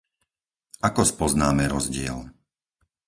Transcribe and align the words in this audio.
Ako 0.87 1.01
spoznáme 1.13 1.63
rozdiel? 1.75 2.17